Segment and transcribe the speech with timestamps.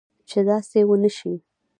[0.29, 1.33] چې داسي و نه شي